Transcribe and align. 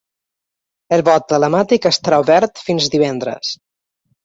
El 0.97 1.03
vot 1.09 1.27
telemàtic 1.33 1.87
estarà 1.91 2.21
obert 2.25 2.65
fins 2.71 2.91
divendres. 2.97 3.55